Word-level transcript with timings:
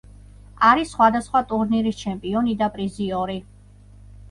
არის 0.69 0.93
სხვადასხვა 0.95 1.43
ტურნირის 1.51 2.01
ჩემპიონი 2.01 2.59
და 2.65 2.73
პრიზიორი. 2.79 3.39